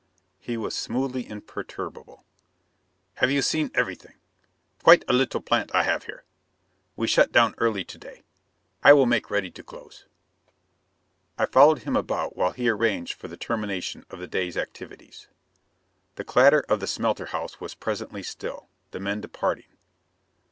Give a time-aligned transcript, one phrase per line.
[0.39, 2.25] He was smoothly imperturbable.
[3.17, 4.15] "Have you seen everything?
[4.83, 6.23] Quite a little plant I have here?
[6.95, 8.23] We shut down early to day.
[8.83, 10.05] I will make ready to close."
[11.37, 15.27] I followed him about while he arranged for the termination of the day's activities.
[16.15, 19.77] The clatter of the smelter house was presently still; the men departing.